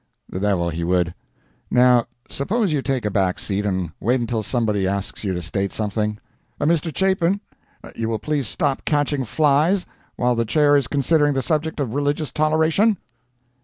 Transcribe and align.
The 0.27 0.39
devil 0.39 0.71
he 0.71 0.83
would. 0.83 1.13
Now 1.69 2.05
suppose 2.27 2.73
you 2.73 2.81
take 2.81 3.05
a 3.05 3.11
back 3.11 3.37
seat, 3.37 3.67
and 3.67 3.91
wait 3.99 4.19
until 4.19 4.41
somebody 4.41 4.87
asks 4.87 5.23
you 5.23 5.31
to 5.35 5.43
state 5.43 5.71
something. 5.73 6.17
Mr. 6.59 6.91
Chapin, 6.97 7.39
you 7.95 8.09
will 8.09 8.17
please 8.17 8.47
stop 8.47 8.83
catching 8.83 9.25
flies 9.25 9.85
while 10.15 10.33
the 10.33 10.43
Chair 10.43 10.75
is 10.75 10.87
considering 10.87 11.35
the 11.35 11.43
subject 11.43 11.79
of 11.79 11.93
religious 11.93 12.31
toleration. 12.31 12.97